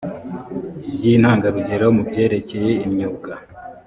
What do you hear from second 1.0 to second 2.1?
intangarugero mu